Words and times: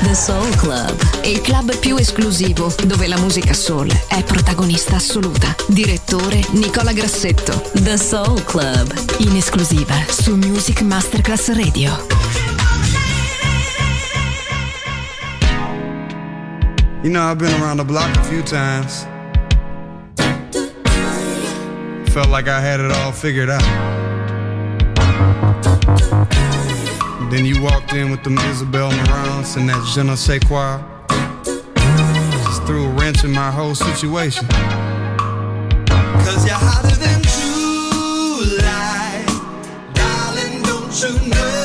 The 0.00 0.14
Soul 0.14 0.54
Club, 0.56 0.96
il 1.24 1.40
club 1.40 1.76
più 1.78 1.96
esclusivo 1.96 2.72
dove 2.84 3.08
la 3.08 3.18
musica 3.18 3.52
soul 3.52 3.90
è 4.06 4.22
protagonista 4.22 4.96
assoluta. 4.96 5.54
Direttore 5.66 6.40
Nicola 6.52 6.92
Grassetto. 6.92 7.70
The 7.72 7.96
Soul 7.96 8.42
Club, 8.44 8.92
in 9.18 9.34
esclusiva 9.36 9.94
su 10.08 10.36
Music 10.36 10.82
Masterclass 10.82 11.52
Radio. 11.52 12.06
You 17.02 17.10
know, 17.10 17.28
I've 17.28 17.38
been 17.38 17.60
around 17.60 17.78
the 17.78 17.84
block 17.84 18.16
a 18.16 18.22
few 18.22 18.42
times. 18.42 19.06
Felt 22.12 22.28
like 22.28 22.48
I 22.48 22.60
had 22.60 22.80
it 22.80 22.92
all 22.92 23.12
figured 23.12 23.50
out. 23.50 23.98
Then 27.30 27.44
you 27.44 27.60
walked 27.62 27.92
in 27.92 28.10
with 28.10 28.22
them 28.24 28.38
Isabel 28.38 28.90
Marants 28.90 29.56
and 29.56 29.68
that 29.68 29.84
je 29.94 30.02
ne 30.02 30.16
sais 30.16 30.40
quoi. 30.40 30.80
Just 32.46 32.62
threw 32.64 32.86
a 32.86 32.90
wrench 32.94 33.22
in 33.22 33.32
my 33.32 33.50
whole 33.50 33.74
situation. 33.74 34.46
Cause 36.24 36.46
you're 36.46 36.54
hotter 36.54 36.96
than 36.96 37.20
July. 38.56 39.24
Darling, 39.92 40.62
don't 40.62 41.02
you 41.02 41.28
know 41.28 41.57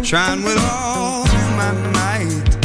Trying 0.01 0.43
with 0.43 0.57
all 0.57 1.25
my 1.55 1.71
might. 1.93 2.57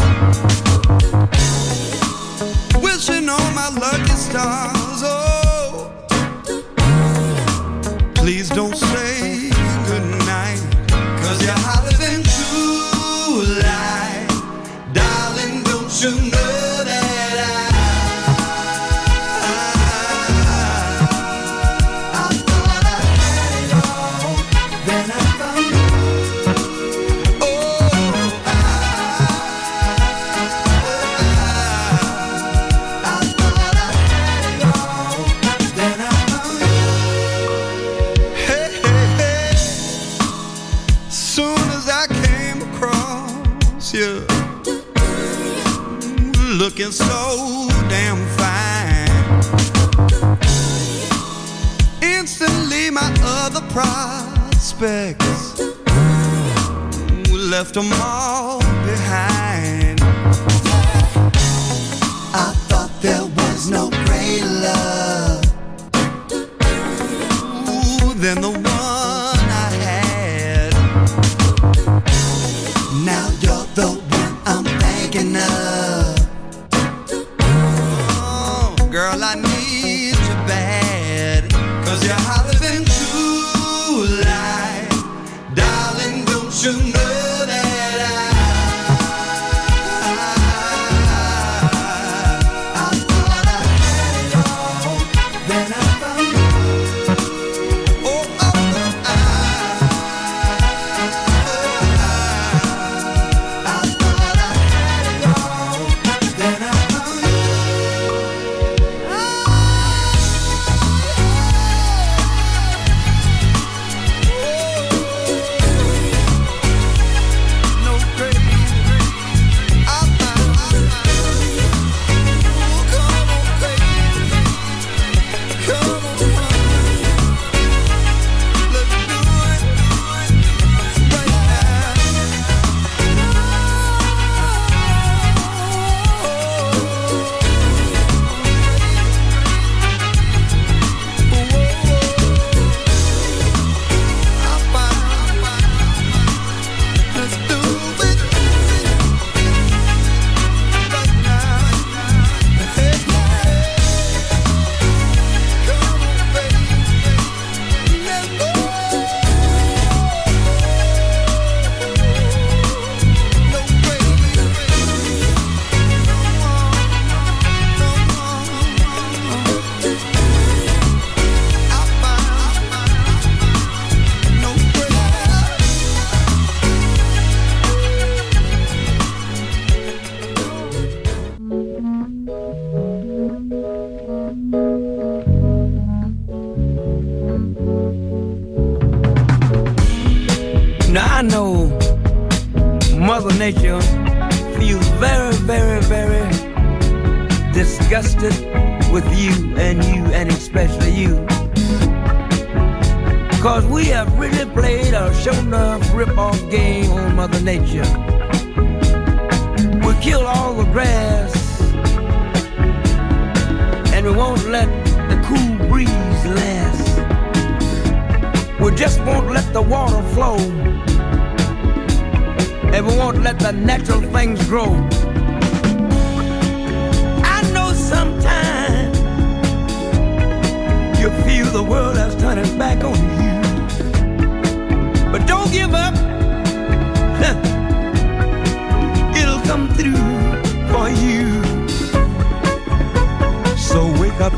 Wishing 2.83 3.29
on 3.29 3.55
my 3.55 3.69
lucky 3.79 4.17
stars. 4.17 5.03
Oh, 5.05 5.93
please 8.15 8.49
don't 8.49 8.77
say 8.77 9.10
left 57.61 57.75
them 57.75 57.93
all 57.93 58.20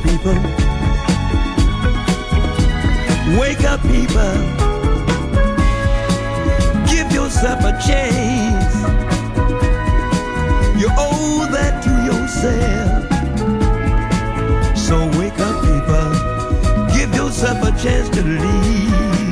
people. 0.02 0.36
Wake 3.38 3.64
up, 3.64 3.80
people 3.82 4.62
Give 6.92 7.10
yourself 7.12 7.60
a 7.64 7.72
chance. 7.86 8.74
You 10.80 10.88
owe 10.98 11.48
that 11.50 11.82
to 11.84 11.90
yourself. 12.10 13.08
So 14.76 15.06
wake 15.18 15.38
up, 15.40 15.56
people. 15.62 16.10
Give 16.94 17.14
yourself 17.14 17.62
a 17.62 17.72
chance 17.82 18.08
to 18.10 18.22
leave. 18.22 19.31